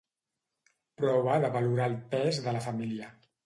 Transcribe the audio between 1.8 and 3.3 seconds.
el pes de la família.